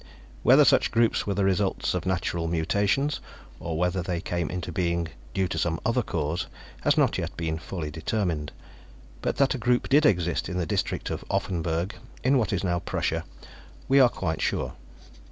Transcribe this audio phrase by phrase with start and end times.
[0.41, 3.19] Whether such groups were the results of natural mutations,
[3.59, 6.47] or whether they came into being due to some other cause,
[6.81, 8.51] has not yet been fully determined,
[9.21, 11.93] but that a group did exist in the district of Offenburg,
[12.23, 13.25] in what is now Prussia,
[13.87, 14.73] we are quite sure.